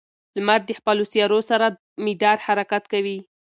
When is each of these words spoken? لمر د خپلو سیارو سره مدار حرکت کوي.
لمر 0.37 0.59
د 0.65 0.69
خپلو 0.79 1.03
سیارو 1.11 1.39
سره 1.49 1.65
مدار 2.05 2.37
حرکت 2.45 2.83
کوي. 2.93 3.17